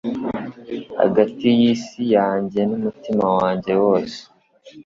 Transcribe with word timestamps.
hagati 1.01 1.45
y'isi 1.59 2.01
yanjye 2.15 2.59
n'umutima 2.69 3.25
wanjye 3.37 3.71
wose 3.83 4.19